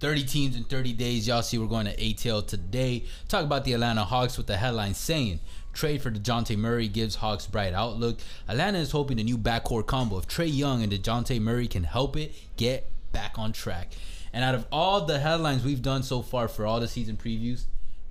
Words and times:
30 0.00 0.24
teams 0.24 0.56
in 0.56 0.64
30 0.64 0.92
days. 0.92 1.26
Y'all 1.26 1.42
see 1.42 1.58
we're 1.58 1.66
going 1.66 1.86
to 1.86 1.96
ATL 1.96 2.46
today. 2.46 3.04
Talk 3.28 3.44
about 3.44 3.64
the 3.64 3.72
Atlanta 3.72 4.04
Hawks 4.04 4.36
with 4.36 4.46
the 4.46 4.56
headline 4.56 4.94
saying 4.94 5.40
trade 5.72 6.02
for 6.02 6.10
DeJounte 6.10 6.56
Murray 6.56 6.88
gives 6.88 7.16
Hawks 7.16 7.46
bright 7.46 7.72
outlook. 7.72 8.18
Atlanta 8.48 8.78
is 8.78 8.90
hoping 8.90 9.16
the 9.16 9.24
new 9.24 9.38
backcourt 9.38 9.86
combo 9.86 10.16
of 10.16 10.26
Trae 10.26 10.52
Young 10.52 10.82
and 10.82 10.92
DeJounte 10.92 11.40
Murray 11.40 11.68
can 11.68 11.84
help 11.84 12.16
it 12.16 12.34
get 12.56 12.90
back 13.12 13.38
on 13.38 13.52
track. 13.52 13.92
And 14.32 14.44
out 14.44 14.54
of 14.54 14.66
all 14.70 15.04
the 15.04 15.18
headlines 15.18 15.64
we've 15.64 15.82
done 15.82 16.02
so 16.02 16.22
far 16.22 16.48
for 16.48 16.66
all 16.66 16.80
the 16.80 16.88
season 16.88 17.16
previews, 17.16 17.64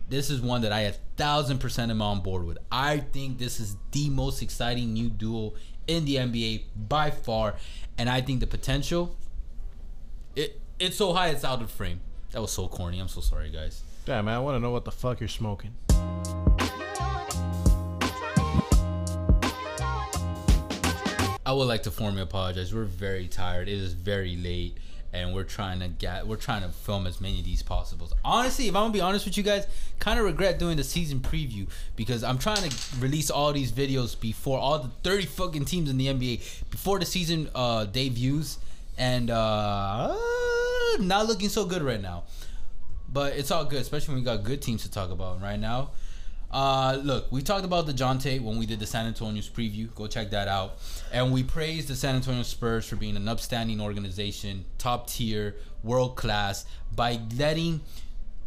this 0.09 0.29
is 0.29 0.41
one 0.41 0.61
that 0.61 0.71
I 0.71 0.81
a 0.81 0.93
thousand 1.17 1.59
percent 1.59 1.91
am 1.91 2.01
on 2.01 2.21
board 2.21 2.45
with. 2.45 2.57
I 2.71 2.99
think 2.99 3.37
this 3.37 3.59
is 3.59 3.75
the 3.91 4.09
most 4.09 4.41
exciting 4.41 4.93
new 4.93 5.09
duo 5.09 5.53
in 5.85 6.05
the 6.05 6.15
NBA 6.15 6.63
by 6.75 7.11
far, 7.11 7.55
and 7.97 8.09
I 8.09 8.21
think 8.21 8.39
the 8.39 8.47
potential 8.47 9.15
it 10.35 10.61
it's 10.79 10.97
so 10.97 11.13
high 11.13 11.29
it's 11.29 11.43
out 11.43 11.61
of 11.61 11.71
frame. 11.71 12.01
That 12.31 12.41
was 12.41 12.51
so 12.51 12.67
corny. 12.67 12.99
I'm 12.99 13.07
so 13.07 13.21
sorry, 13.21 13.49
guys. 13.49 13.83
Damn, 14.05 14.25
man, 14.25 14.35
I 14.35 14.39
want 14.39 14.55
to 14.55 14.59
know 14.59 14.71
what 14.71 14.85
the 14.85 14.91
fuck 14.91 15.19
you're 15.19 15.27
smoking. 15.27 15.73
I 21.45 21.53
would 21.53 21.67
like 21.67 21.83
to 21.83 21.91
formally 21.91 22.21
apologize. 22.21 22.73
We're 22.73 22.83
very 22.83 23.27
tired. 23.27 23.69
It 23.69 23.75
is 23.75 23.93
very 23.93 24.35
late, 24.35 24.77
and 25.13 25.33
we're 25.33 25.45
trying 25.45 25.79
to 25.79 25.87
get 25.87 26.27
we're 26.27 26.35
trying 26.35 26.61
to 26.63 26.69
film 26.69 27.07
as 27.07 27.21
many 27.21 27.39
of 27.39 27.45
these 27.45 27.63
possibles. 27.63 28.13
Honestly, 28.23 28.67
if 28.67 28.75
I'm 28.75 28.83
gonna 28.83 28.93
be 28.93 28.99
honest 29.01 29.25
with 29.25 29.37
you 29.37 29.43
guys, 29.43 29.65
kind 29.99 30.19
of 30.19 30.25
regret 30.25 30.59
doing 30.59 30.75
the 30.75 30.83
season 30.83 31.21
preview 31.21 31.67
because 31.95 32.21
I'm 32.21 32.37
trying 32.37 32.69
to 32.69 32.75
release 32.99 33.29
all 33.29 33.53
these 33.53 33.71
videos 33.71 34.19
before 34.19 34.59
all 34.59 34.79
the 34.79 34.89
30 35.03 35.25
fucking 35.25 35.65
teams 35.65 35.89
in 35.89 35.97
the 35.97 36.07
NBA 36.07 36.69
before 36.69 36.99
the 36.99 37.05
season 37.05 37.49
uh, 37.55 37.85
debuts, 37.85 38.59
and 38.97 39.29
uh, 39.29 40.13
not 40.99 41.27
looking 41.27 41.49
so 41.49 41.65
good 41.65 41.81
right 41.81 42.01
now. 42.01 42.23
But 43.09 43.33
it's 43.33 43.51
all 43.51 43.65
good, 43.65 43.81
especially 43.81 44.15
when 44.15 44.23
we 44.23 44.25
got 44.25 44.43
good 44.43 44.61
teams 44.61 44.83
to 44.83 44.91
talk 44.91 45.11
about 45.11 45.41
right 45.41 45.59
now. 45.59 45.91
Uh, 46.49 46.99
look, 47.03 47.31
we 47.31 47.41
talked 47.41 47.65
about 47.65 47.87
Dejounte 47.87 48.41
when 48.41 48.57
we 48.57 48.65
did 48.65 48.79
the 48.79 48.85
San 48.85 49.05
Antonio's 49.05 49.49
preview. 49.49 49.93
Go 49.95 50.07
check 50.07 50.29
that 50.31 50.47
out. 50.47 50.79
And 51.11 51.31
we 51.31 51.43
praised 51.43 51.87
the 51.87 51.95
San 51.95 52.15
Antonio 52.15 52.43
Spurs 52.43 52.85
for 52.85 52.95
being 52.95 53.17
an 53.17 53.27
upstanding 53.27 53.81
organization, 53.81 54.65
top 54.77 55.07
tier, 55.07 55.55
world 55.83 56.15
class, 56.15 56.65
by 56.95 57.19
letting 57.37 57.81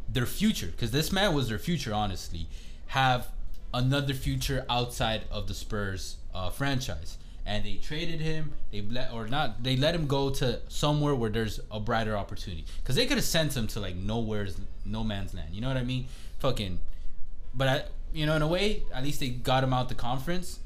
their 0.09 0.27
future, 0.27 0.67
because 0.67 0.91
this 0.91 1.13
man 1.13 1.35
was 1.35 1.49
their 1.49 1.59
future, 1.59 1.95
honestly, 1.95 2.49
have 2.89 3.29
another 3.73 4.15
future 4.15 4.65
outside 4.69 5.23
of 5.31 5.47
the 5.47 5.55
Spurs 5.55 6.17
uh, 6.35 6.51
franchise. 6.51 7.19
And 7.51 7.65
they 7.65 7.75
traded 7.75 8.21
him. 8.21 8.53
They 8.71 8.81
let 8.81 9.13
or 9.13 9.27
not. 9.27 9.65
They 9.65 9.77
let 9.77 9.95
him 9.95 10.07
go 10.07 10.31
to 10.31 10.61
somewhere 10.69 11.15
where 11.15 11.31
there's 11.31 11.59
a 11.71 11.81
brighter 11.81 12.17
opportunity. 12.17 12.65
Because 12.83 12.95
they 12.95 13.07
could 13.07 13.17
have 13.17 13.25
sent 13.25 13.57
him 13.57 13.67
to 13.69 13.81
like 13.81 13.97
nowhere's 13.97 14.57
no 14.85 15.03
man's 15.03 15.35
land. 15.35 15.53
You 15.53 15.61
know 15.61 15.69
what 15.69 15.77
I 15.77 15.83
mean? 15.83 16.07
Fucking 16.39 16.79
but 17.55 17.69
I, 17.69 17.85
you 18.13 18.27
know, 18.27 18.35
in 18.37 18.43
a 18.43 18.49
way, 18.49 18.83
at 18.95 19.03
least 19.03 19.21
they 19.21 19.29
got 19.29 19.65
him 19.65 19.73
out 19.73 19.89
the 19.89 19.95
conference. 19.95 20.61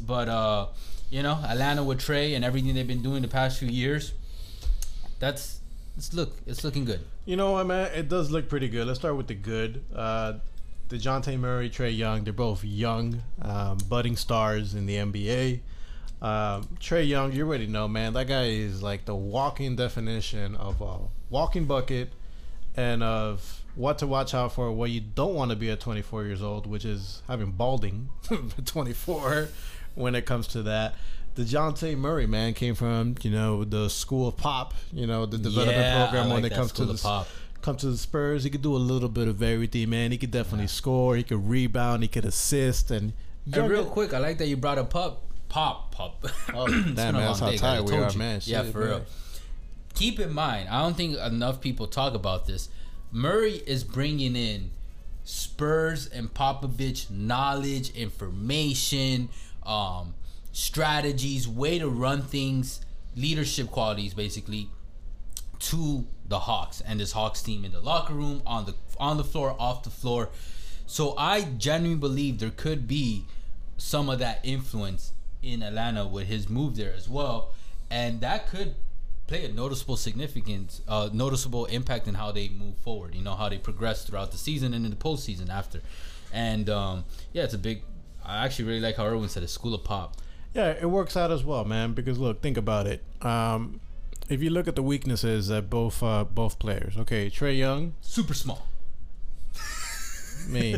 But 0.00 0.28
uh, 0.28 0.66
you 1.10 1.22
know, 1.22 1.34
Atlanta 1.34 1.84
with 1.84 2.00
Trae 2.00 2.34
and 2.34 2.44
everything 2.44 2.74
they've 2.74 2.86
been 2.86 3.02
doing 3.02 3.22
the 3.22 3.28
past 3.28 3.58
few 3.58 3.68
years, 3.68 4.12
that's 5.18 5.60
it's 5.96 6.12
look 6.12 6.36
it's 6.46 6.64
looking 6.64 6.84
good. 6.84 7.00
You 7.24 7.36
know 7.36 7.52
what, 7.52 7.66
man? 7.66 7.90
It 7.94 8.08
does 8.08 8.30
look 8.30 8.48
pretty 8.48 8.68
good. 8.68 8.86
Let's 8.86 8.98
start 8.98 9.16
with 9.16 9.28
the 9.28 9.34
good. 9.34 9.82
Uh, 9.94 10.34
Dejounte 10.88 11.38
Murray, 11.38 11.70
Trae 11.70 11.96
Young, 11.96 12.24
they're 12.24 12.32
both 12.34 12.62
young, 12.62 13.22
um, 13.40 13.78
budding 13.88 14.16
stars 14.16 14.74
in 14.74 14.84
the 14.84 14.96
NBA. 14.96 15.60
Um, 16.22 16.68
Trae 16.80 17.06
Young, 17.06 17.32
you 17.32 17.46
already 17.46 17.66
know, 17.66 17.86
man. 17.88 18.14
That 18.14 18.28
guy 18.28 18.44
is 18.46 18.82
like 18.82 19.04
the 19.04 19.14
walking 19.14 19.76
definition 19.76 20.54
of 20.56 20.80
a 20.80 20.98
walking 21.28 21.66
bucket 21.66 22.12
and 22.76 23.02
of 23.02 23.62
what 23.74 23.98
to 23.98 24.06
watch 24.06 24.32
out 24.34 24.52
for, 24.52 24.70
what 24.72 24.90
you 24.90 25.00
don't 25.00 25.34
want 25.34 25.50
to 25.50 25.56
be 25.56 25.70
at 25.70 25.80
24 25.80 26.24
years 26.24 26.42
old, 26.42 26.66
which 26.66 26.84
is 26.84 27.22
having 27.28 27.50
balding 27.52 28.08
at 28.30 28.64
24 28.66 29.48
when 29.94 30.14
it 30.14 30.24
comes 30.24 30.46
to 30.48 30.62
that. 30.62 30.94
DeJounte 31.36 31.96
Murray, 31.98 32.26
man, 32.26 32.54
came 32.54 32.74
from, 32.76 33.16
you 33.22 33.30
know, 33.30 33.64
the 33.64 33.88
school 33.90 34.28
of 34.28 34.36
pop, 34.36 34.72
you 34.92 35.06
know, 35.06 35.26
the 35.26 35.36
development 35.36 35.78
Yeah, 35.78 36.06
program 36.06 36.30
when 36.30 36.44
it 36.44 36.52
comes 36.52 36.70
to 36.72 36.84
the 36.84 36.94
pop. 36.94 37.26
come 37.60 37.76
to 37.78 37.86
the 37.90 37.96
Spurs. 37.96 38.44
He 38.44 38.50
could 38.50 38.62
do 38.62 38.74
a 38.74 38.78
little 38.78 39.08
bit 39.08 39.26
of 39.26 39.42
everything, 39.42 39.90
man. 39.90 40.12
He 40.12 40.16
could 40.16 40.30
definitely 40.30 40.68
score, 40.68 41.16
he 41.16 41.24
could 41.24 41.48
rebound, 41.48 42.02
he 42.02 42.08
could 42.08 42.24
assist 42.24 42.90
and 42.92 43.12
And 43.52 43.68
real 43.68 43.84
quick, 43.84 44.14
I 44.14 44.18
like 44.18 44.38
that 44.38 44.46
you 44.46 44.56
brought 44.56 44.78
up 44.78 44.90
pop, 44.90 45.22
pop, 45.54 45.92
pop. 45.92 46.26
Oh, 46.52 46.66
damn, 46.94 46.94
man, 46.94 47.14
that's 47.14 47.38
how 47.38 47.52
tired 47.52 47.88
we 47.88 47.94
are, 47.94 48.10
you. 48.10 48.18
man. 48.18 48.40
Yeah, 48.42 48.64
for 48.64 48.80
man. 48.80 48.88
real. 48.88 49.06
Keep 49.94 50.18
in 50.18 50.34
mind, 50.34 50.68
I 50.68 50.82
don't 50.82 50.96
think 50.96 51.16
enough 51.16 51.60
people 51.60 51.86
talk 51.86 52.14
about 52.14 52.46
this. 52.46 52.68
Murray 53.12 53.62
is 53.64 53.84
bringing 53.84 54.34
in 54.34 54.72
Spurs 55.22 56.08
and 56.08 56.34
Popovich 56.34 57.08
knowledge, 57.08 57.90
information, 57.90 59.28
um, 59.64 60.14
strategies, 60.50 61.46
way 61.46 61.78
to 61.78 61.88
run 61.88 62.22
things, 62.22 62.80
leadership 63.14 63.70
qualities, 63.70 64.12
basically, 64.12 64.68
to 65.60 66.04
the 66.26 66.40
Hawks 66.40 66.80
and 66.80 66.98
this 66.98 67.12
Hawks 67.12 67.42
team 67.42 67.64
in 67.64 67.70
the 67.70 67.80
locker 67.80 68.14
room, 68.14 68.42
on 68.44 68.64
the 68.64 68.74
on 68.98 69.18
the 69.18 69.24
floor, 69.24 69.54
off 69.60 69.84
the 69.84 69.90
floor. 69.90 70.30
So 70.86 71.14
I 71.16 71.42
genuinely 71.42 72.00
believe 72.00 72.40
there 72.40 72.50
could 72.50 72.88
be 72.88 73.26
some 73.76 74.08
of 74.08 74.18
that 74.18 74.40
influence 74.42 75.12
in 75.52 75.62
Atlanta 75.62 76.06
with 76.06 76.26
his 76.26 76.48
move 76.48 76.76
there 76.76 76.92
as 76.92 77.08
well, 77.08 77.52
and 77.90 78.20
that 78.20 78.48
could 78.48 78.74
play 79.26 79.44
a 79.44 79.52
noticeable 79.52 79.96
significance, 79.96 80.82
uh, 80.88 81.08
noticeable 81.12 81.64
impact 81.66 82.06
in 82.06 82.14
how 82.14 82.30
they 82.30 82.48
move 82.48 82.76
forward. 82.78 83.14
You 83.14 83.22
know 83.22 83.34
how 83.34 83.48
they 83.48 83.58
progress 83.58 84.04
throughout 84.04 84.32
the 84.32 84.38
season 84.38 84.74
and 84.74 84.84
in 84.84 84.90
the 84.90 84.96
postseason 84.96 85.48
after. 85.48 85.80
And 86.32 86.68
um, 86.68 87.04
yeah, 87.32 87.44
it's 87.44 87.54
a 87.54 87.58
big. 87.58 87.82
I 88.24 88.44
actually 88.44 88.66
really 88.66 88.80
like 88.80 88.96
how 88.96 89.06
Erwin 89.06 89.28
said 89.28 89.42
it. 89.42 89.48
School 89.48 89.74
of 89.74 89.84
pop. 89.84 90.16
Yeah, 90.54 90.74
it 90.80 90.88
works 90.88 91.16
out 91.16 91.30
as 91.30 91.44
well, 91.44 91.64
man. 91.64 91.92
Because 91.92 92.18
look, 92.18 92.42
think 92.42 92.56
about 92.56 92.86
it. 92.86 93.02
Um, 93.22 93.80
if 94.28 94.42
you 94.42 94.50
look 94.50 94.66
at 94.68 94.76
the 94.76 94.82
weaknesses 94.82 95.50
at 95.50 95.68
both 95.68 96.02
uh, 96.02 96.24
both 96.24 96.58
players, 96.58 96.96
okay, 96.96 97.30
Trae 97.30 97.56
Young, 97.56 97.94
Super 98.00 98.34
small. 98.34 98.66
Me, 100.48 100.76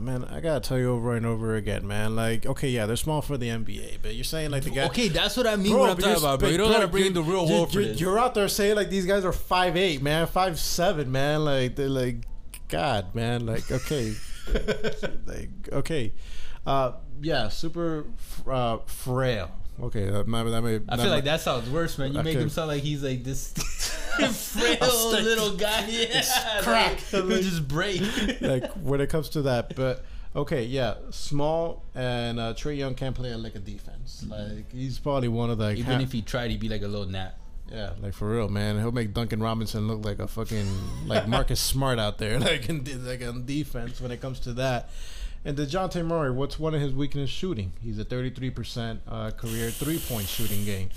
man, 0.00 0.24
I 0.24 0.40
gotta 0.40 0.60
tell 0.60 0.78
you 0.78 0.90
over 0.92 1.16
and 1.16 1.24
over 1.24 1.56
again, 1.56 1.86
man. 1.86 2.14
Like, 2.16 2.44
okay, 2.46 2.68
yeah, 2.68 2.86
they're 2.86 2.96
small 2.96 3.22
for 3.22 3.36
the 3.38 3.48
NBA, 3.48 3.98
but 4.02 4.14
you're 4.14 4.24
saying 4.24 4.50
like 4.50 4.64
the 4.64 4.70
guy. 4.70 4.86
Okay, 4.86 5.08
that's 5.08 5.36
what 5.36 5.46
I 5.46 5.56
mean 5.56 5.72
Bro, 5.72 5.80
when 5.82 5.90
I'm 5.90 5.96
talking 5.96 6.16
about, 6.16 6.40
bro. 6.40 6.48
You 6.48 6.58
don't 6.58 6.68
bro, 6.68 6.76
gotta 6.76 6.88
bring 6.88 7.06
in 7.06 7.12
the 7.14 7.22
real 7.22 7.46
you- 7.46 7.52
world 7.54 7.72
for 7.72 7.80
you- 7.80 7.88
this. 7.88 8.00
You're 8.00 8.18
out 8.18 8.34
there 8.34 8.48
saying 8.48 8.76
like 8.76 8.90
these 8.90 9.06
guys 9.06 9.24
are 9.24 9.32
five 9.32 9.76
eight, 9.76 10.02
man, 10.02 10.26
five 10.26 10.58
seven, 10.58 11.10
man. 11.10 11.44
Like 11.44 11.76
they're 11.76 11.88
like, 11.88 12.16
God, 12.68 13.14
man. 13.14 13.46
Like, 13.46 13.70
okay, 13.70 14.14
like 15.26 15.50
okay, 15.72 16.12
uh, 16.66 16.92
yeah, 17.20 17.48
super 17.48 18.04
uh, 18.46 18.78
frail. 18.86 19.50
Okay, 19.80 20.10
that 20.10 20.26
may, 20.26 20.42
that 20.50 20.60
may, 20.62 20.80
I 20.88 20.96
feel 20.96 21.08
like 21.10 21.22
that 21.24 21.40
sounds 21.40 21.70
worse, 21.70 21.98
man. 21.98 22.12
You 22.12 22.22
make 22.24 22.34
Okay. 22.34 22.42
him 22.42 22.48
sound 22.48 22.66
like 22.66 22.82
he's 22.82 23.02
like 23.04 23.22
this 23.22 23.52
frail 24.32 25.10
little 25.10 25.56
guy. 25.56 25.86
Yeah, 25.88 26.22
crack. 26.62 27.00
Like, 27.12 27.24
he'll 27.24 27.42
just 27.42 27.66
break. 27.68 28.00
like 28.40 28.70
when 28.74 29.00
it 29.00 29.08
comes 29.08 29.28
to 29.30 29.42
that. 29.42 29.74
But 29.76 30.04
okay, 30.34 30.64
yeah, 30.64 30.94
small 31.10 31.84
and 31.94 32.38
uh, 32.40 32.54
Trae 32.54 32.76
Young 32.76 32.94
can't 32.94 33.14
play 33.14 33.34
like 33.34 33.54
a 33.54 33.58
defense. 33.60 34.24
Like 34.28 34.70
he's 34.72 34.98
probably 34.98 35.28
one 35.28 35.50
of 35.50 35.58
the 35.58 35.64
like, 35.64 35.78
Even 35.78 35.96
ha- 35.96 36.00
if 36.02 36.12
he 36.12 36.22
tried, 36.22 36.50
he'd 36.50 36.60
be 36.60 36.68
like 36.68 36.82
a 36.82 36.88
little 36.88 37.06
gnat. 37.06 37.36
yeah, 37.70 37.90
like 38.02 38.14
for 38.14 38.30
real, 38.30 38.48
man. 38.48 38.78
He'll 38.78 38.92
make 38.92 39.14
Duncan 39.14 39.40
Robinson 39.42 39.86
look 39.88 40.04
like 40.04 40.18
a 40.18 40.26
fucking 40.28 40.66
like 41.06 41.26
Marcus 41.34 41.60
Smart 41.60 41.98
out 41.98 42.18
there, 42.18 42.38
like 42.38 42.68
in 42.68 42.84
like 43.06 43.22
on 43.26 43.46
defense 43.46 44.00
when 44.00 44.10
it 44.10 44.20
comes 44.20 44.40
to 44.40 44.52
that. 44.54 44.90
And 45.44 45.56
Dejounte 45.56 46.04
Murray, 46.04 46.32
what's 46.32 46.58
one 46.58 46.74
of 46.74 46.80
his 46.80 46.92
weaknesses? 46.92 47.30
Shooting. 47.30 47.72
He's 47.80 47.96
a 47.98 48.04
33% 48.04 48.98
uh, 49.06 49.30
career 49.30 49.70
three-point 49.70 50.26
shooting 50.26 50.64
game. 50.64 50.90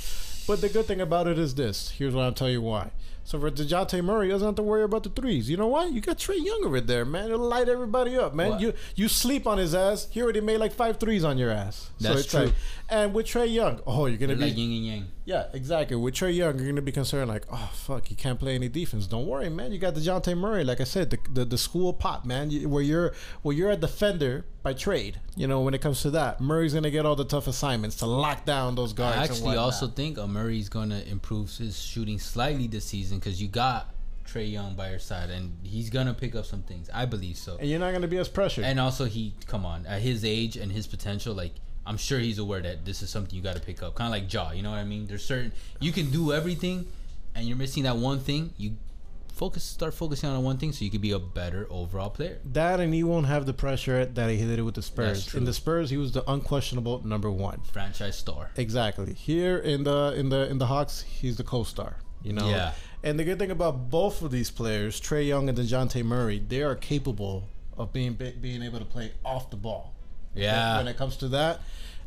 But 0.51 0.59
the 0.59 0.67
good 0.67 0.85
thing 0.85 0.99
about 0.99 1.27
it 1.27 1.39
is 1.39 1.55
this. 1.55 1.91
Here's 1.91 2.13
what 2.13 2.23
I'll 2.23 2.33
tell 2.33 2.49
you 2.49 2.61
why. 2.61 2.91
So 3.23 3.39
for 3.39 3.51
Dejounte 3.51 4.03
Murray, 4.03 4.27
he 4.27 4.31
doesn't 4.31 4.47
have 4.47 4.55
to 4.55 4.63
worry 4.63 4.83
about 4.83 5.03
the 5.03 5.09
threes. 5.09 5.49
You 5.49 5.55
know 5.57 5.67
what? 5.67 5.91
You 5.93 6.01
got 6.01 6.17
Trae 6.17 6.43
Young 6.43 6.63
over 6.65 6.81
there, 6.81 7.05
man. 7.05 7.25
It'll 7.25 7.39
light 7.39 7.69
everybody 7.69 8.17
up, 8.17 8.33
man. 8.33 8.51
What? 8.51 8.61
You 8.61 8.73
you 8.95 9.07
sleep 9.07 9.45
on 9.47 9.57
his 9.57 9.73
ass. 9.75 10.07
He 10.11 10.21
already 10.21 10.41
made 10.41 10.57
like 10.57 10.73
five 10.73 10.99
threes 10.99 11.23
on 11.23 11.37
your 11.37 11.51
ass. 11.51 11.89
That's 11.99 12.21
it's 12.21 12.31
true. 12.31 12.45
Like, 12.45 12.53
and 12.89 13.13
with 13.13 13.27
Trae 13.27 13.51
Young, 13.51 13.79
oh, 13.87 14.07
you're 14.07 14.17
gonna 14.17 14.35
They're 14.35 14.47
be 14.47 14.49
like 14.51 14.57
yin 14.57 14.71
and 14.71 14.85
yang. 14.85 15.07
yeah, 15.25 15.45
exactly. 15.53 15.95
With 15.95 16.15
Trae 16.15 16.33
Young, 16.35 16.57
you're 16.57 16.67
gonna 16.67 16.81
be 16.81 16.91
concerned 16.91 17.29
like, 17.29 17.45
oh 17.51 17.69
fuck, 17.73 18.07
he 18.07 18.15
can't 18.15 18.39
play 18.39 18.55
any 18.55 18.67
defense. 18.67 19.07
Don't 19.07 19.27
worry, 19.27 19.49
man. 19.49 19.71
You 19.71 19.77
got 19.77 19.93
Dejounte 19.93 20.35
Murray, 20.37 20.63
like 20.63 20.81
I 20.81 20.85
said, 20.85 21.09
the 21.11 21.19
the, 21.31 21.45
the 21.45 21.57
school 21.57 21.93
pop, 21.93 22.25
man. 22.25 22.49
You, 22.49 22.67
where 22.67 22.83
you're 22.83 23.13
where 23.43 23.55
you're 23.55 23.69
a 23.71 23.77
defender 23.77 24.45
by 24.63 24.73
trade. 24.73 25.19
You 25.35 25.47
know, 25.47 25.61
when 25.61 25.73
it 25.73 25.81
comes 25.81 26.01
to 26.01 26.11
that, 26.11 26.41
Murray's 26.41 26.73
gonna 26.73 26.91
get 26.91 27.05
all 27.05 27.15
the 27.15 27.25
tough 27.25 27.47
assignments 27.47 27.95
to 27.97 28.05
lock 28.05 28.45
down 28.45 28.75
those 28.75 28.93
guards. 28.93 29.17
I 29.17 29.23
actually 29.23 29.57
also 29.57 29.87
think 29.87 30.17
uh, 30.17 30.27
Murray's 30.27 30.69
gonna 30.69 31.01
improve 31.09 31.55
his 31.55 31.79
shooting 31.79 32.19
slightly 32.19 32.67
this 32.67 32.85
season 32.85 33.10
because 33.19 33.41
you 33.41 33.47
got 33.47 33.93
Trae 34.25 34.51
Young 34.51 34.75
by 34.75 34.89
your 34.89 34.99
side, 34.99 35.29
and 35.29 35.57
he's 35.63 35.89
gonna 35.89 36.13
pick 36.13 36.35
up 36.35 36.45
some 36.45 36.63
things. 36.63 36.89
I 36.93 37.05
believe 37.05 37.37
so. 37.37 37.57
and 37.57 37.69
you're 37.69 37.79
not 37.79 37.91
gonna 37.91 38.07
be 38.07 38.17
as 38.17 38.29
pressured. 38.29 38.65
And 38.65 38.79
also, 38.79 39.05
he 39.05 39.33
come 39.47 39.65
on 39.65 39.85
at 39.85 40.01
his 40.01 40.23
age 40.23 40.55
and 40.57 40.71
his 40.71 40.87
potential, 40.87 41.33
like 41.33 41.53
I'm 41.85 41.97
sure 41.97 42.19
he's 42.19 42.37
aware 42.37 42.61
that 42.61 42.85
this 42.85 43.01
is 43.01 43.09
something 43.09 43.35
you 43.35 43.41
got 43.41 43.55
to 43.55 43.61
pick 43.61 43.81
up. 43.81 43.95
Kind 43.95 44.07
of 44.07 44.11
like 44.11 44.29
Jaw, 44.29 44.51
you 44.51 44.61
know 44.61 44.69
what 44.71 44.79
I 44.79 44.83
mean? 44.83 45.07
There's 45.07 45.25
certain 45.25 45.51
you 45.79 45.91
can 45.91 46.11
do 46.11 46.31
everything, 46.31 46.85
and 47.35 47.47
you're 47.47 47.57
missing 47.57 47.83
that 47.83 47.97
one 47.97 48.19
thing. 48.19 48.53
You 48.57 48.77
focus, 49.33 49.63
start 49.63 49.93
focusing 49.95 50.29
on 50.29 50.43
one 50.43 50.57
thing, 50.57 50.71
so 50.71 50.85
you 50.85 50.91
could 50.91 51.01
be 51.01 51.11
a 51.11 51.19
better 51.19 51.65
overall 51.71 52.11
player. 52.11 52.37
That 52.45 52.79
and 52.79 52.93
he 52.93 53.03
won't 53.03 53.25
have 53.25 53.47
the 53.47 53.53
pressure 53.53 54.05
that 54.05 54.29
he 54.29 54.37
did 54.37 54.59
it 54.59 54.61
with 54.61 54.75
the 54.75 54.83
Spurs. 54.83 55.33
In 55.33 55.45
the 55.45 55.53
Spurs, 55.53 55.89
he 55.89 55.97
was 55.97 56.11
the 56.11 56.29
unquestionable 56.31 57.05
number 57.05 57.31
one. 57.31 57.61
Franchise 57.71 58.17
star. 58.17 58.51
Exactly. 58.55 59.13
Here 59.13 59.57
in 59.57 59.83
the 59.83 60.13
in 60.15 60.29
the 60.29 60.47
in 60.49 60.59
the 60.59 60.67
Hawks, 60.67 61.01
he's 61.01 61.37
the 61.37 61.43
co-star. 61.43 61.97
You 62.23 62.33
know. 62.33 62.47
Yeah. 62.49 62.73
And 63.03 63.17
the 63.17 63.23
good 63.23 63.39
thing 63.39 63.51
about 63.51 63.89
both 63.89 64.21
of 64.21 64.31
these 64.31 64.51
players, 64.51 65.01
Trae 65.01 65.27
Young 65.27 65.49
and 65.49 65.57
Dejounte 65.57 66.03
Murray, 66.03 66.39
they 66.39 66.61
are 66.61 66.75
capable 66.75 67.47
of 67.77 67.91
being 67.91 68.13
being 68.13 68.61
able 68.61 68.79
to 68.79 68.85
play 68.85 69.11
off 69.25 69.49
the 69.49 69.57
ball. 69.57 69.93
Yeah. 70.35 70.77
When 70.77 70.87
it 70.87 70.97
comes 70.97 71.17
to 71.17 71.27
that, 71.29 71.61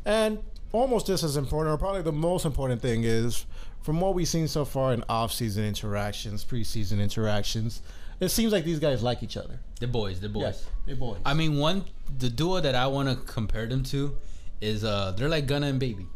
and 0.05 0.39
almost 0.71 1.07
just 1.07 1.23
as 1.23 1.37
important, 1.37 1.73
or 1.73 1.77
probably 1.77 2.01
the 2.01 2.11
most 2.11 2.45
important 2.45 2.81
thing 2.81 3.03
is, 3.03 3.45
from 3.81 3.99
what 3.99 4.13
we've 4.15 4.27
seen 4.27 4.47
so 4.47 4.65
far 4.65 4.93
in 4.93 5.03
off-season 5.09 5.63
interactions, 5.63 6.43
preseason 6.43 6.99
interactions, 7.01 7.81
it 8.19 8.29
seems 8.29 8.51
like 8.51 8.63
these 8.63 8.79
guys 8.79 9.03
like 9.03 9.21
each 9.21 9.37
other. 9.37 9.59
They're 9.79 9.89
boys, 9.89 10.19
They're 10.21 10.29
boys. 10.29 10.43
Yes, 10.43 10.65
they 10.85 10.93
boys. 10.93 11.19
I 11.25 11.33
mean, 11.33 11.57
one 11.57 11.83
the 12.17 12.29
duo 12.29 12.61
that 12.61 12.75
I 12.75 12.87
want 12.87 13.09
to 13.09 13.15
compare 13.15 13.67
them 13.67 13.83
to 13.85 14.15
is 14.61 14.83
uh 14.85 15.11
they're 15.11 15.29
like 15.29 15.47
Gunna 15.47 15.67
and 15.67 15.79
Baby. 15.79 16.07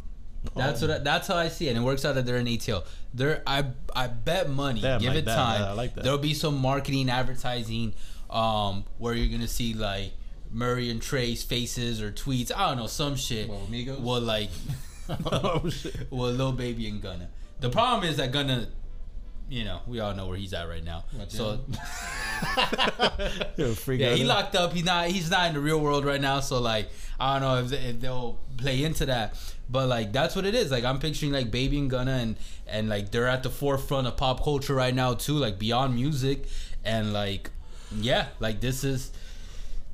That's 0.55 0.81
what 0.81 0.91
I, 0.91 0.97
that's 0.99 1.27
how 1.27 1.35
I 1.35 1.49
see 1.49 1.67
it, 1.67 1.71
and 1.71 1.79
it 1.79 1.81
works 1.81 2.05
out 2.05 2.15
that 2.15 2.25
they're 2.25 2.37
in 2.37 2.45
ATL. 2.45 2.85
They're 3.13 3.43
I 3.45 3.65
I 3.95 4.07
bet 4.07 4.49
money, 4.49 4.81
Damn, 4.81 5.01
give 5.01 5.09
like 5.09 5.19
it 5.19 5.25
that. 5.25 5.35
time. 5.35 5.61
Yeah, 5.61 5.69
I 5.69 5.73
like 5.73 5.95
that. 5.95 6.03
There'll 6.03 6.17
be 6.17 6.33
some 6.33 6.57
marketing, 6.57 7.09
advertising, 7.09 7.93
um, 8.29 8.85
where 8.97 9.13
you're 9.13 9.31
gonna 9.31 9.47
see 9.47 9.73
like 9.73 10.13
Murray 10.51 10.89
and 10.89 11.01
Trae's 11.01 11.43
faces 11.43 12.01
or 12.01 12.11
tweets. 12.11 12.51
I 12.55 12.69
don't 12.69 12.77
know 12.77 12.87
some 12.87 13.15
shit. 13.15 13.49
Well, 13.49 13.67
Migos? 13.69 13.99
Well, 13.99 14.21
like, 14.21 14.49
oh 15.31 15.69
shit. 15.69 15.95
well, 16.09 16.31
Lil 16.31 16.51
Baby 16.53 16.87
and 16.87 17.01
Gunna. 17.01 17.29
The 17.59 17.69
problem 17.69 18.09
is 18.09 18.17
that 18.17 18.31
Gunna, 18.31 18.69
you 19.49 19.65
know, 19.65 19.81
we 19.85 19.99
all 19.99 20.13
know 20.15 20.27
where 20.27 20.37
he's 20.37 20.53
at 20.53 20.69
right 20.69 20.83
now. 20.83 21.03
What, 21.11 21.31
so. 21.31 21.59
You're 23.57 23.69
a 23.69 23.75
freak 23.75 23.99
Yeah, 23.99 24.13
he 24.15 24.23
locked 24.23 24.55
up. 24.55 24.73
He's 24.73 24.85
not. 24.85 25.07
He's 25.07 25.29
not 25.29 25.47
in 25.47 25.53
the 25.53 25.59
real 25.59 25.79
world 25.79 26.05
right 26.05 26.21
now. 26.21 26.39
So 26.39 26.59
like, 26.59 26.89
I 27.19 27.39
don't 27.39 27.41
know 27.41 27.63
if, 27.63 27.69
they, 27.69 27.89
if 27.89 27.99
they'll 27.99 28.39
play 28.57 28.83
into 28.83 29.05
that. 29.07 29.35
But 29.69 29.87
like, 29.87 30.11
that's 30.11 30.35
what 30.35 30.45
it 30.45 30.55
is. 30.55 30.71
Like, 30.71 30.83
I'm 30.83 30.99
picturing 30.99 31.31
like 31.31 31.51
Baby 31.51 31.77
and 31.77 31.89
Gunna, 31.89 32.13
and 32.13 32.35
and 32.67 32.89
like 32.89 33.11
they're 33.11 33.27
at 33.27 33.43
the 33.43 33.49
forefront 33.49 34.07
of 34.07 34.17
pop 34.17 34.43
culture 34.43 34.73
right 34.73 34.93
now 34.93 35.13
too. 35.13 35.33
Like 35.33 35.59
beyond 35.59 35.95
music, 35.95 36.45
and 36.83 37.13
like, 37.13 37.51
yeah, 37.95 38.27
like 38.39 38.61
this 38.61 38.83
is 38.83 39.11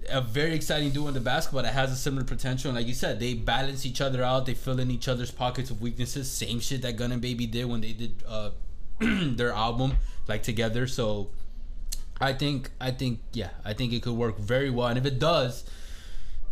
a 0.10 0.22
very 0.22 0.54
exciting 0.54 0.92
duo 0.92 1.08
in 1.08 1.14
the 1.14 1.20
basketball 1.20 1.64
that 1.64 1.74
has 1.74 1.92
a 1.92 1.96
similar 1.96 2.24
potential. 2.24 2.70
And 2.70 2.78
like 2.78 2.88
you 2.88 2.94
said, 2.94 3.20
they 3.20 3.34
balance 3.34 3.86
each 3.86 4.02
other 4.02 4.24
out. 4.24 4.46
They 4.46 4.54
fill 4.54 4.80
in 4.80 4.92
each 4.92 5.08
other's 5.08 5.32
pockets 5.32 5.70
of 5.72 5.82
weaknesses. 5.82 6.30
Same 6.30 6.60
shit 6.60 6.82
that 6.84 6.96
Gunna 6.96 7.14
and 7.14 7.22
Baby 7.22 7.48
did 7.48 7.66
when 7.66 7.82
they 7.82 7.94
did 7.94 8.24
uh, 8.28 8.52
their 9.00 9.52
album 9.52 9.98
like 10.28 10.44
together. 10.44 10.88
So 10.88 11.30
I 12.20 12.34
think 12.34 12.72
I 12.80 12.92
think 12.92 13.20
yeah, 13.34 13.50
I 13.64 13.74
think 13.74 13.94
it 13.94 14.04
could 14.04 14.14
work 14.14 14.38
very 14.38 14.70
well. 14.70 14.88
And 14.88 14.98
if 14.98 15.06
it 15.06 15.20
does, 15.20 15.64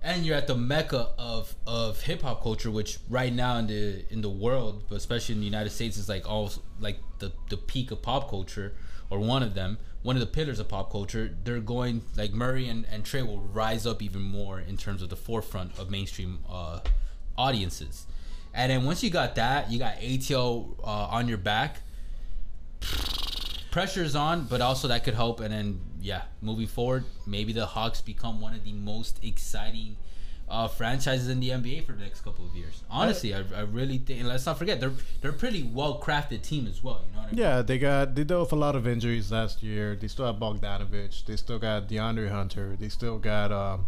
and 0.03 0.25
you're 0.25 0.35
at 0.35 0.47
the 0.47 0.55
mecca 0.55 1.09
of 1.17 1.55
of 1.65 2.01
hip 2.01 2.21
hop 2.21 2.44
culture, 2.44 2.69
which 2.69 3.00
right 3.09 3.33
now 3.33 3.57
in 3.57 3.67
the 3.67 4.05
in 4.11 4.21
the 4.21 4.29
world, 4.29 4.83
but 4.89 4.95
especially 4.95 5.35
in 5.35 5.39
the 5.39 5.45
United 5.45 5.69
States, 5.69 5.97
is 5.97 6.09
like 6.09 6.29
all 6.29 6.51
like 6.79 7.00
the 7.19 7.31
the 7.50 7.57
peak 7.57 7.91
of 7.91 8.01
pop 8.01 8.29
culture, 8.29 8.73
or 9.09 9.19
one 9.19 9.41
of 9.41 9.53
them, 9.53 9.77
one 10.01 10.15
of 10.15 10.19
the 10.19 10.27
pillars 10.27 10.59
of 10.59 10.67
pop 10.67 10.91
culture. 10.91 11.35
They're 11.44 11.61
going 11.61 12.01
like 12.17 12.33
Murray 12.33 12.67
and, 12.67 12.85
and 12.91 13.03
Trae 13.03 13.25
will 13.25 13.39
rise 13.39 13.88
up 13.88 14.01
even 14.01 14.21
more 14.21 14.59
in 14.59 14.77
terms 14.77 15.01
of 15.01 15.09
the 15.09 15.15
forefront 15.15 15.79
of 15.79 15.89
mainstream 15.89 16.39
uh, 16.50 16.79
audiences. 17.38 18.05
And 18.53 18.71
then 18.71 18.85
once 18.85 19.03
you 19.03 19.09
got 19.09 19.35
that, 19.35 19.71
you 19.71 19.79
got 19.79 19.95
ATL 19.97 20.77
uh, 20.83 21.07
on 21.09 21.27
your 21.27 21.39
back 21.39 21.77
pressure's 23.73 24.15
on, 24.15 24.45
but 24.45 24.61
also 24.61 24.88
that 24.88 25.03
could 25.03 25.15
help. 25.15 25.39
And 25.39 25.51
then, 25.51 25.81
yeah, 26.03 26.23
moving 26.41 26.67
forward, 26.67 27.05
maybe 27.25 27.53
the 27.53 27.65
Hawks 27.65 28.01
become 28.01 28.41
one 28.41 28.53
of 28.53 28.65
the 28.65 28.73
most 28.73 29.23
exciting 29.23 29.95
uh, 30.50 30.67
franchises 30.67 31.29
in 31.29 31.39
the 31.39 31.50
NBA 31.50 31.85
for 31.85 31.94
the 31.94 32.03
next 32.03 32.21
couple 32.21 32.45
of 32.45 32.53
years. 32.53 32.83
Honestly, 32.89 33.33
I, 33.33 33.44
I 33.55 33.61
really 33.61 33.97
think. 34.00 34.19
And 34.19 34.27
let's 34.27 34.45
not 34.45 34.59
forget, 34.59 34.81
they're 34.81 34.91
they're 35.21 35.31
a 35.31 35.33
pretty 35.33 35.63
well 35.63 36.01
crafted 36.01 36.41
team 36.41 36.67
as 36.67 36.83
well. 36.83 37.01
You 37.07 37.15
know 37.15 37.21
what 37.21 37.27
I 37.27 37.31
mean? 37.31 37.39
Yeah, 37.39 37.61
they 37.61 37.79
got 37.79 38.15
they 38.15 38.25
dealt 38.25 38.47
with 38.47 38.51
a 38.51 38.57
lot 38.57 38.75
of 38.75 38.85
injuries 38.85 39.31
last 39.31 39.63
year. 39.63 39.95
They 39.95 40.09
still 40.09 40.25
have 40.25 40.35
Bogdanovich. 40.35 41.25
They 41.25 41.38
still 41.38 41.57
got 41.57 41.88
DeAndre 41.88 42.29
Hunter. 42.29 42.75
They 42.77 42.89
still 42.89 43.17
got 43.17 43.53
um, 43.53 43.88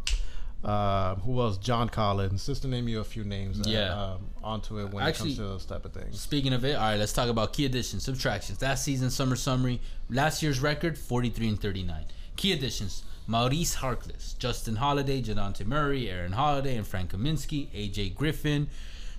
uh, 0.66 1.16
who 1.16 1.40
else? 1.42 1.58
John 1.58 1.88
Collins. 1.90 2.46
Just 2.46 2.64
to 2.64 2.68
name 2.68 2.88
you 2.88 3.00
a 3.00 3.04
few 3.04 3.24
names. 3.24 3.60
That, 3.60 3.68
Yeah. 3.70 3.94
Um, 4.14 4.30
onto 4.44 4.80
it 4.80 4.92
when 4.92 5.04
Actually- 5.06 5.34
it 5.34 5.38
comes 5.38 5.38
to 5.38 5.44
those 5.44 5.66
type 5.66 5.86
of 5.86 5.94
things. 5.94 6.20
Speaking 6.20 6.54
of 6.54 6.66
it, 6.66 6.76
all 6.76 6.82
right, 6.82 7.00
let's 7.00 7.14
talk 7.14 7.30
about 7.30 7.54
key 7.54 7.66
additions, 7.66 8.04
subtractions. 8.04 8.62
Last 8.62 8.84
season, 8.84 9.10
summer 9.12 9.36
summary. 9.36 9.80
Last 10.10 10.42
year's 10.44 10.60
record, 10.60 10.98
43 10.98 11.48
and 11.50 11.62
39. 11.62 12.06
Key 12.36 12.52
additions: 12.52 13.04
Maurice 13.28 13.76
Harkless, 13.78 14.38
Justin 14.40 14.76
Holiday, 14.78 15.22
Dejounte 15.22 15.66
Murray, 15.66 16.10
Aaron 16.10 16.34
Holiday, 16.34 16.76
and 16.76 16.86
Frank 16.88 17.12
Kaminsky, 17.12 17.70
AJ 17.72 18.14
Griffin. 18.16 18.68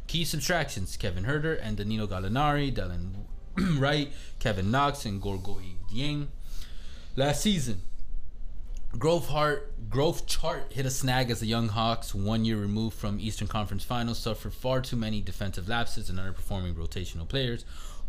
Key 0.08 0.24
subtractions: 0.24 0.96
Kevin 0.98 1.24
Huerter 1.24 1.58
and 1.62 1.76
Danilo 1.76 2.06
Gallinari, 2.06 2.72
Delon 2.74 3.12
Wright, 3.80 4.12
Kevin 4.38 4.70
Knox, 4.70 5.04
and 5.06 5.22
Gorgui 5.22 5.76
Dieng. 5.92 6.26
Last 7.16 7.40
season, 7.42 7.80
Heart, 8.94 9.90
Growth 9.90 10.26
Chart 10.26 10.72
hit 10.72 10.86
a 10.86 10.90
snag 10.90 11.30
as 11.30 11.40
the 11.40 11.46
Young 11.46 11.68
Hawks, 11.68 12.14
one 12.14 12.44
year 12.44 12.56
removed 12.56 12.96
from 12.96 13.20
Eastern 13.20 13.48
Conference 13.48 13.84
Finals, 13.84 14.18
suffered 14.18 14.54
far 14.54 14.80
too 14.80 14.96
many 14.96 15.20
defensive 15.20 15.68
lapses 15.68 16.10
and 16.10 16.18
underperforming 16.18 16.74
rotational 16.74 17.28
players. 17.28 17.64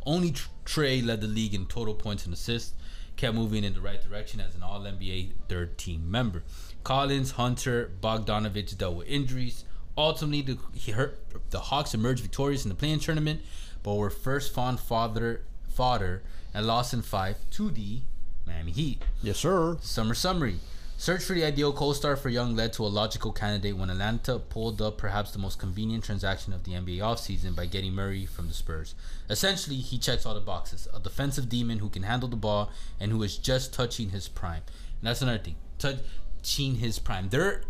Only 0.06 0.32
Trae 0.66 1.06
led 1.06 1.22
the 1.22 1.28
league 1.28 1.54
in 1.54 1.66
total 1.66 1.94
points 1.94 2.26
and 2.26 2.34
assists, 2.34 2.74
kept 3.18 3.36
moving 3.36 3.64
in 3.64 3.74
the 3.74 3.82
right 3.82 4.02
direction 4.02 4.40
as 4.40 4.56
an 4.56 4.64
All 4.64 4.80
NBA 4.82 5.34
third 5.50 5.78
team 5.78 6.10
member. 6.10 6.44
Collins, 6.84 7.32
Hunter, 7.32 7.92
Bogdanovich 8.02 8.78
dealt 8.78 8.96
with 8.96 9.08
injuries. 9.08 9.66
Ultimately, 9.98 10.42
the, 10.42 10.58
he 10.74 10.92
hurt, 10.92 11.20
the 11.50 11.60
Hawks 11.60 11.94
emerged 11.94 12.22
victorious 12.22 12.64
in 12.64 12.70
the 12.70 12.76
play-in 12.76 13.00
tournament, 13.00 13.42
but 13.84 13.96
were 13.96 14.10
first 14.10 14.54
fond 14.54 14.80
father, 14.80 15.42
fodder 15.68 16.24
and 16.54 16.66
lost 16.66 16.94
in 16.94 17.02
five 17.02 17.38
to 17.52 17.70
the 17.70 18.02
Miami 18.48 18.72
Heat. 18.72 19.02
Yes, 19.22 19.38
sir. 19.38 19.78
Summer 19.82 20.14
summary. 20.14 20.60
Search 21.00 21.24
for 21.24 21.34
the 21.34 21.44
ideal 21.44 21.72
co-star 21.72 22.16
for 22.16 22.30
Young 22.30 22.56
led 22.56 22.74
to 22.74 22.84
a 22.84 22.88
logical 22.88 23.32
candidate 23.32 23.78
when 23.78 23.92
Atlanta 23.92 24.40
pulled 24.40 24.82
up 24.82 24.98
perhaps 24.98 25.30
the 25.30 25.38
most 25.38 25.60
convenient 25.60 26.04
transaction 26.04 26.54
of 26.54 26.64
the 26.64 26.72
NBA 26.72 26.98
offseason 26.98 27.56
by 27.56 27.68
getting 27.68 27.94
Murray 27.94 28.26
from 28.26 28.48
the 28.48 28.54
Spurs. 28.56 28.96
Essentially, 29.30 29.76
he 29.76 30.00
checks 30.00 30.26
all 30.26 30.34
the 30.34 30.40
boxes. 30.40 30.88
A 30.96 31.00
defensive 31.00 31.50
demon 31.50 31.78
who 31.80 31.90
can 31.90 32.02
handle 32.02 32.28
the 32.28 32.36
ball 32.36 32.72
and 33.00 33.12
who 33.12 33.22
is 33.22 33.38
just 33.38 33.76
touching 33.76 34.10
his 34.10 34.28
prime. 34.28 34.64
And 35.00 35.04
that's 35.08 35.22
another 35.22 35.38
thing. 35.38 35.56
Touching 35.78 36.78
his 36.78 36.98
prime. 36.98 37.30
They're 37.30 37.62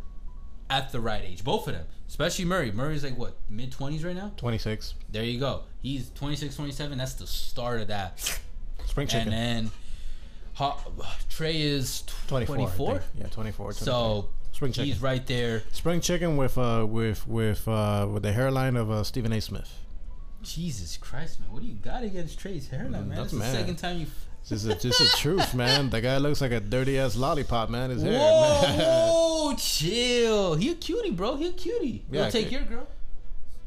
at 0.69 0.93
the 0.93 1.01
right 1.01 1.23
age. 1.25 1.43
Both 1.43 1.67
of 1.67 1.73
them. 1.73 1.85
Especially 2.07 2.45
Murray. 2.45 2.71
Murray's 2.71 3.03
like 3.03 3.17
what, 3.17 3.35
mid 3.49 3.71
20s 3.71 4.05
right 4.05 4.15
now? 4.15 4.31
Twenty 4.37 4.57
six. 4.57 4.93
There 5.11 5.23
you 5.23 5.37
go. 5.37 5.63
He's 5.81 6.09
26, 6.11 6.55
27. 6.55 6.97
That's 6.97 7.15
the 7.15 7.27
start 7.27 7.81
of 7.81 7.89
that. 7.89 8.39
Spring 8.85 9.07
chicken. 9.07 9.33
And 9.33 9.65
then 9.65 9.71
Ha- 10.57 10.77
Trae 11.29 11.53
is 11.53 12.01
24. 12.27 12.55
I 12.55 12.57
24. 12.57 13.03
Yeah, 13.13 13.27
24. 13.27 13.65
23. 13.73 13.85
So 13.85 14.29
Spring 14.53 14.71
chicken. 14.71 14.85
he's 14.85 14.99
right 14.99 15.25
there. 15.27 15.61
Spring 15.71 16.01
chicken 16.01 16.35
with 16.35 16.57
uh 16.57 16.83
with 16.89 17.27
with 17.27 17.67
uh 17.67 18.07
with 18.11 18.23
the 18.23 18.33
hairline 18.33 18.75
of 18.75 18.89
uh, 18.89 19.03
Stephen 19.03 19.31
A. 19.33 19.39
Smith. 19.39 19.71
Jesus 20.41 20.97
Christ, 20.97 21.39
man! 21.39 21.51
What 21.51 21.61
do 21.61 21.67
you 21.67 21.75
got 21.75 22.03
against 22.03 22.39
Trae's 22.39 22.69
hairline, 22.69 23.07
man? 23.07 23.17
That's 23.17 23.31
That's 23.33 23.51
the 23.51 23.57
second 23.59 23.75
time 23.75 23.99
you. 23.99 24.07
This 24.49 24.63
is 24.65 24.81
just 24.81 24.97
the 25.11 25.17
truth, 25.17 25.53
man. 25.53 25.91
The 25.91 26.01
guy 26.01 26.17
looks 26.17 26.41
like 26.41 26.51
a 26.51 26.59
dirty 26.59 26.97
ass 26.97 27.15
lollipop, 27.15 27.69
man. 27.69 27.91
His 27.91 28.01
hair, 28.01 28.13
man. 28.13 28.79
whoa, 28.79 29.55
chill. 29.57 30.55
He 30.55 30.71
a 30.71 30.75
cutie, 30.75 31.11
bro. 31.11 31.35
He 31.35 31.49
a 31.49 31.51
cutie. 31.51 32.05
Yeah, 32.09 32.23
He'll 32.23 32.31
take 32.31 32.51
your 32.51 32.61
girl. 32.63 32.87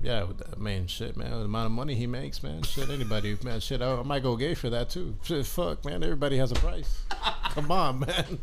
Yeah, 0.03 0.25
with 0.25 0.39
that, 0.39 0.59
man, 0.59 0.87
shit, 0.87 1.17
man. 1.17 1.31
The 1.31 1.41
amount 1.41 1.67
of 1.67 1.73
money 1.73 1.95
he 1.95 2.07
makes, 2.07 2.43
man. 2.43 2.63
Shit, 2.63 2.89
anybody, 2.89 3.37
man. 3.45 3.61
Shit, 3.61 3.83
I, 3.83 3.97
I 3.97 4.03
might 4.03 4.23
go 4.23 4.35
gay 4.35 4.55
for 4.55 4.71
that 4.71 4.89
too. 4.89 5.15
Shit, 5.23 5.45
fuck, 5.45 5.85
man. 5.85 6.03
Everybody 6.03 6.39
has 6.39 6.53
a 6.53 6.55
price. 6.55 7.03
Come 7.51 7.71
on, 7.71 8.01
man. 8.01 8.39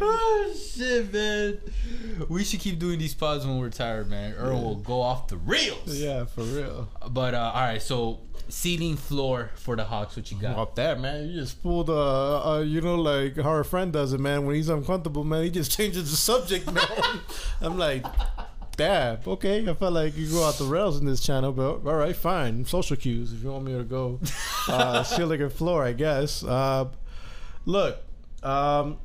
oh 0.00 0.54
shit, 0.74 1.12
man. 1.12 1.58
We 2.28 2.44
should 2.44 2.60
keep 2.60 2.78
doing 2.78 2.98
these 2.98 3.14
pods 3.14 3.46
when 3.46 3.58
we're 3.58 3.70
tired, 3.70 4.10
man. 4.10 4.34
Earl 4.34 4.62
will 4.62 4.74
go 4.76 5.00
off 5.00 5.28
the 5.28 5.38
rails. 5.38 5.86
Yeah, 5.86 6.26
for 6.26 6.42
real. 6.42 6.88
But 7.08 7.34
uh, 7.34 7.52
all 7.54 7.62
right, 7.62 7.80
so 7.80 8.20
ceiling 8.48 8.96
floor 8.96 9.50
for 9.54 9.76
the 9.76 9.84
Hawks. 9.84 10.16
What 10.16 10.30
you 10.30 10.38
got? 10.38 10.58
Up 10.58 10.74
there, 10.74 10.96
man. 10.96 11.28
You 11.28 11.40
just 11.40 11.62
pulled, 11.62 11.90
uh, 11.90 12.56
uh, 12.56 12.60
you 12.60 12.80
know, 12.80 12.96
like 12.96 13.36
how 13.36 13.50
our 13.50 13.64
friend 13.64 13.92
does 13.92 14.12
it, 14.12 14.20
man. 14.20 14.46
When 14.46 14.56
he's 14.56 14.68
uncomfortable, 14.68 15.24
man, 15.24 15.44
he 15.44 15.50
just 15.50 15.70
changes 15.76 16.10
the 16.10 16.16
subject, 16.16 16.70
man. 16.70 16.86
I'm 17.60 17.78
like, 17.78 18.04
damn, 18.76 19.18
okay. 19.26 19.68
I 19.68 19.74
felt 19.74 19.92
like 19.94 20.16
you 20.16 20.30
go 20.30 20.44
out 20.44 20.54
the 20.58 20.64
rails 20.64 20.98
in 20.98 21.06
this 21.06 21.20
channel, 21.20 21.52
but 21.52 21.86
all 21.86 21.96
right, 21.96 22.14
fine. 22.16 22.64
Social 22.64 22.96
cues 22.96 23.32
if 23.32 23.42
you 23.42 23.50
want 23.50 23.64
me 23.64 23.72
to 23.76 23.84
go 23.84 24.20
uh, 24.68 25.02
ceiling 25.02 25.42
and 25.42 25.52
floor, 25.52 25.84
I 25.84 25.92
guess. 25.92 26.44
Uh, 26.44 26.88
look, 27.64 27.98
um, 28.42 28.98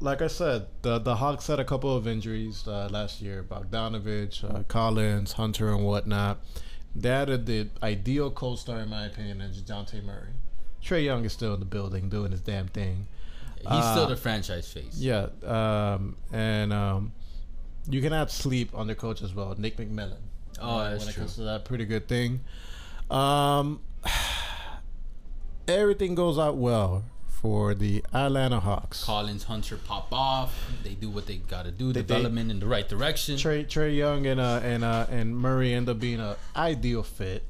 like 0.00 0.22
I 0.22 0.26
said, 0.28 0.66
the 0.82 0.98
the 0.98 1.16
Hawks 1.16 1.46
had 1.46 1.58
a 1.60 1.64
couple 1.64 1.94
of 1.96 2.06
injuries 2.06 2.66
uh, 2.68 2.88
last 2.90 3.20
year. 3.22 3.42
Bogdanovich, 3.48 4.44
uh, 4.44 4.62
Collins, 4.64 5.32
Hunter, 5.32 5.72
and 5.72 5.84
whatnot. 5.84 6.38
They 6.94 7.10
added 7.10 7.44
the 7.46 7.68
ideal 7.82 8.30
co-star, 8.30 8.80
in 8.80 8.88
my 8.88 9.04
opinion, 9.04 9.42
is 9.42 9.60
Dejounte 9.60 10.02
Murray. 10.02 10.30
Trae 10.82 11.04
Young 11.04 11.24
is 11.26 11.32
still 11.32 11.52
in 11.54 11.60
the 11.60 11.66
building 11.66 12.08
doing 12.08 12.30
his 12.32 12.40
damn 12.40 12.68
thing. 12.68 13.06
He's 13.58 13.66
Uh, 13.66 13.92
still 13.94 14.06
the 14.06 14.16
franchise 14.16 14.70
face. 14.72 14.96
Yeah, 14.96 15.26
um, 15.44 16.16
and 16.32 16.72
um, 16.72 17.12
you 17.88 18.00
cannot 18.02 18.30
sleep 18.30 18.70
on 18.74 18.86
their 18.86 18.96
coach 18.96 19.22
as 19.22 19.34
well, 19.34 19.54
Nick 19.58 19.76
McMillan. 19.76 20.16
Oh, 20.60 20.78
Uh, 20.78 20.90
that's 20.90 21.00
when 21.00 21.08
it 21.08 21.12
true. 21.12 21.20
comes 21.22 21.34
to 21.36 21.42
that, 21.42 21.64
pretty 21.64 21.84
good 21.84 22.08
thing. 22.08 22.40
Um, 23.10 23.80
everything 25.68 26.14
goes 26.14 26.38
out 26.38 26.56
well 26.56 27.04
for 27.28 27.74
the 27.74 28.02
Atlanta 28.12 28.60
Hawks. 28.60 29.04
Collins, 29.04 29.44
Hunter 29.44 29.76
pop 29.76 30.08
off. 30.12 30.70
They 30.82 30.94
do 30.94 31.10
what 31.10 31.26
they 31.26 31.36
got 31.36 31.64
to 31.66 31.70
do. 31.70 31.92
They- 31.92 32.00
they- 32.00 32.06
development 32.06 32.50
in 32.50 32.60
the 32.60 32.66
right 32.66 32.88
direction. 32.88 33.36
Trae 33.36 33.66
Trae 33.66 33.94
Young 33.96 34.26
and 34.26 34.40
uh 34.40 34.60
and 34.62 34.82
uh 34.84 35.06
and 35.10 35.36
Murray 35.36 35.72
end 35.74 35.88
up 35.88 35.98
being 36.00 36.20
an 36.20 36.36
ideal 36.56 37.02
fit. 37.02 37.44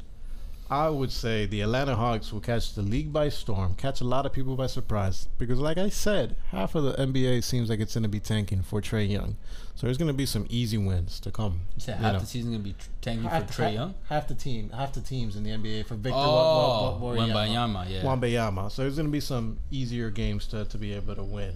I 0.68 0.88
would 0.88 1.12
say 1.12 1.46
the 1.46 1.60
Atlanta 1.60 1.94
Hawks 1.94 2.32
will 2.32 2.40
catch 2.40 2.74
the 2.74 2.82
league 2.82 3.12
by 3.12 3.28
storm, 3.28 3.74
catch 3.76 4.00
a 4.00 4.04
lot 4.04 4.26
of 4.26 4.32
people 4.32 4.56
by 4.56 4.66
surprise. 4.66 5.28
Because, 5.38 5.60
like 5.60 5.78
I 5.78 5.88
said, 5.90 6.34
half 6.50 6.74
of 6.74 6.82
the 6.82 6.92
NBA 6.94 7.44
seems 7.44 7.70
like 7.70 7.78
it's 7.78 7.94
going 7.94 8.02
to 8.02 8.08
be 8.08 8.18
tanking 8.18 8.62
for 8.62 8.80
Trae 8.80 9.08
Young. 9.08 9.36
So 9.76 9.86
there's 9.86 9.98
going 9.98 10.08
to 10.08 10.14
be 10.14 10.26
some 10.26 10.46
easy 10.48 10.76
wins 10.78 11.20
to 11.20 11.30
come. 11.30 11.60
You 11.76 11.80
said 11.82 11.98
you 11.98 12.02
half 12.04 12.12
know. 12.14 12.18
the 12.20 12.26
season 12.26 12.50
gonna 12.52 12.64
be 12.64 12.72
tr- 12.72 12.88
tanking 13.00 13.28
Half- 13.28 13.52
for 13.54 13.62
Trae 13.62 13.74
Young. 13.74 13.94
Half 14.08 14.26
the 14.26 14.34
team, 14.34 14.70
half 14.70 14.92
the 14.94 15.00
teams 15.02 15.36
in 15.36 15.44
the 15.44 15.50
NBA 15.50 15.86
for 15.86 15.94
Victor 15.94 16.18
Oh, 16.18 16.22
Wa- 16.22 16.32
Wa- 16.32 16.88
oh, 16.88 16.98
Wa- 16.98 17.14
Wembanyama. 17.14 17.84
Wembanyama, 17.84 17.90
yeah. 17.90 18.02
Wembanyama. 18.02 18.70
So 18.72 18.82
there's 18.82 18.96
going 18.96 19.06
to 19.06 19.12
be 19.12 19.20
some 19.20 19.58
easier 19.70 20.10
games 20.10 20.46
to, 20.48 20.64
to 20.64 20.78
be 20.78 20.92
able 20.94 21.14
to 21.14 21.22
win. 21.22 21.52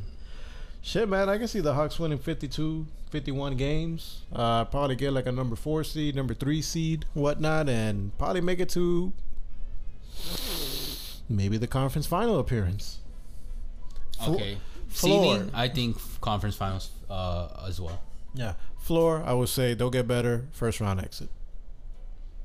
Shit, 0.83 1.09
man, 1.09 1.29
I 1.29 1.37
can 1.39 1.47
see 1.49 1.61
the 1.61 1.75
Hawks 1.75 1.99
winning 1.99 2.19
52, 2.19 2.87
51 3.11 3.57
games. 3.57 4.23
Uh, 4.33 4.65
probably 4.65 4.97
get 4.97 5.13
like 5.13 5.27
a 5.27 5.33
number 5.33 5.55
four 5.57 5.85
seed, 5.85 6.15
number 6.17 6.33
three 6.35 6.63
seed, 6.63 7.05
whatnot, 7.15 7.69
and 7.69 8.17
probably 8.19 8.41
make 8.41 8.61
it 8.61 8.69
to 8.71 9.13
maybe 11.29 11.57
the 11.59 11.67
conference 11.67 12.07
final 12.07 12.39
appearance. 12.39 12.99
Flo- 14.23 14.35
Okay. 14.35 14.59
floor. 14.89 15.35
Seeding, 15.37 15.51
I 15.55 15.69
think 15.69 15.97
conference 16.21 16.57
finals 16.57 16.91
uh, 17.09 17.49
as 17.69 17.81
well. 17.81 18.03
Yeah. 18.35 18.55
Floor, 18.79 19.23
I 19.25 19.35
would 19.35 19.49
say 19.49 19.75
they'll 19.75 19.91
get 19.91 20.09
better. 20.09 20.49
First 20.53 20.81
round 20.81 21.01
exit. 21.01 21.29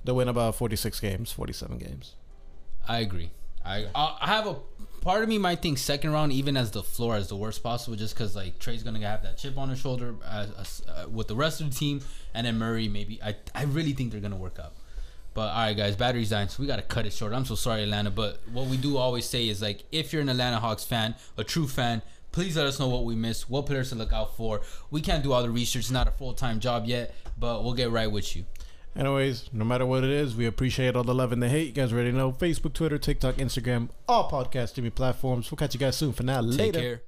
They'll 0.03 0.15
win 0.15 0.27
about 0.27 0.55
46 0.55 0.99
games, 0.99 1.31
47 1.31 1.77
games. 1.77 2.13
I 2.87 2.99
agree. 2.99 3.31
I 3.65 3.87
I 3.95 4.27
have 4.27 4.47
a 4.47 4.55
part 5.01 5.21
of 5.21 5.29
me 5.29 5.37
might 5.37 5.61
think 5.61 5.77
second 5.77 6.11
round 6.11 6.31
even 6.31 6.57
as 6.57 6.71
the 6.71 6.81
floor 6.83 7.15
as 7.15 7.27
the 7.27 7.35
worst 7.35 7.61
possible 7.61 7.95
just 7.95 8.15
because 8.15 8.35
like 8.35 8.59
Trae's 8.59 8.83
gonna 8.83 8.99
have 8.99 9.23
that 9.23 9.37
chip 9.37 9.57
on 9.57 9.69
his 9.69 9.79
shoulder 9.79 10.15
as, 10.27 10.49
as, 10.59 10.81
uh, 10.87 11.07
with 11.09 11.27
the 11.27 11.35
rest 11.35 11.61
of 11.61 11.69
the 11.69 11.75
team 11.75 12.01
and 12.33 12.47
then 12.47 12.57
Murray 12.57 12.87
maybe 12.87 13.21
I 13.23 13.35
I 13.53 13.63
really 13.63 13.93
think 13.93 14.11
they're 14.11 14.21
gonna 14.21 14.35
work 14.35 14.59
out. 14.59 14.73
But 15.35 15.49
all 15.49 15.65
right, 15.65 15.75
guys, 15.75 15.97
battery's 15.97 16.29
dying, 16.29 16.47
so 16.47 16.63
we 16.63 16.67
gotta 16.67 16.81
cut 16.81 17.05
it 17.05 17.11
short. 17.11 17.33
I'm 17.33 17.43
so 17.43 17.55
sorry, 17.55 17.83
Atlanta. 17.83 18.09
But 18.09 18.39
what 18.53 18.67
we 18.67 18.77
do 18.77 18.95
always 18.95 19.25
say 19.25 19.49
is 19.49 19.61
like, 19.61 19.83
if 19.91 20.13
you're 20.13 20.21
an 20.21 20.29
Atlanta 20.29 20.59
Hawks 20.59 20.85
fan, 20.85 21.13
a 21.37 21.43
true 21.43 21.67
fan, 21.67 22.01
please 22.31 22.55
let 22.55 22.65
us 22.65 22.79
know 22.79 22.87
what 22.87 23.03
we 23.03 23.15
missed, 23.15 23.49
what 23.49 23.65
players 23.65 23.89
to 23.89 23.95
look 23.95 24.13
out 24.13 24.37
for. 24.37 24.61
We 24.91 25.01
can't 25.01 25.23
do 25.23 25.33
all 25.33 25.43
the 25.43 25.49
research; 25.49 25.81
it's 25.81 25.91
not 25.91 26.07
a 26.07 26.11
full 26.11 26.33
time 26.33 26.61
job 26.61 26.85
yet, 26.85 27.13
but 27.37 27.65
we'll 27.65 27.73
get 27.73 27.91
right 27.91 28.09
with 28.09 28.33
you. 28.33 28.45
Anyways, 28.95 29.49
no 29.51 29.65
matter 29.65 29.85
what 29.85 30.05
it 30.05 30.09
is, 30.09 30.35
we 30.35 30.45
appreciate 30.45 30.95
all 30.95 31.03
the 31.03 31.13
love 31.13 31.33
and 31.33 31.43
the 31.43 31.49
hate. 31.49 31.67
You 31.67 31.73
guys 31.73 31.91
already 31.91 32.13
know 32.13 32.31
Facebook, 32.31 32.73
Twitter, 32.73 32.97
TikTok, 32.97 33.35
Instagram, 33.35 33.89
all 34.07 34.29
podcast 34.29 34.69
streaming 34.69 34.91
platforms. 34.91 35.51
We'll 35.51 35.57
catch 35.57 35.73
you 35.73 35.79
guys 35.81 35.97
soon. 35.97 36.13
For 36.13 36.23
now, 36.23 36.41
Take 36.41 36.57
later. 36.59 36.79
care. 36.79 37.01